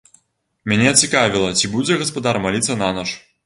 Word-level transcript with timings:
Мяне 0.73 0.93
цікавіла, 1.03 1.53
ці 1.61 1.71
будзе 1.77 2.01
гаспадар 2.03 2.43
маліцца 2.51 2.83
нанач. 2.85 3.09